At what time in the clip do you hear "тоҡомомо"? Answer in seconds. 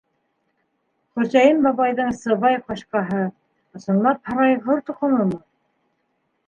4.91-5.43